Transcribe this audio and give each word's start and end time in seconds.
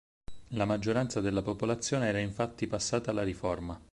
La 0.55 0.65
maggioranza 0.65 1.21
della 1.21 1.43
popolazione 1.43 2.07
era 2.07 2.17
infatti 2.17 2.65
passata 2.65 3.11
alla 3.11 3.21
Riforma. 3.21 3.79